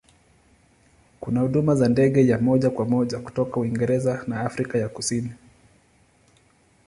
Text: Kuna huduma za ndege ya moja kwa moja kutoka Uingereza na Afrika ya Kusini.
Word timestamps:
Kuna 1.19 1.41
huduma 1.41 1.75
za 1.75 1.89
ndege 1.89 2.27
ya 2.27 2.39
moja 2.39 2.69
kwa 2.69 2.85
moja 2.85 3.19
kutoka 3.19 3.59
Uingereza 3.59 4.23
na 4.27 4.41
Afrika 4.41 4.77
ya 4.77 4.89
Kusini. 4.89 5.31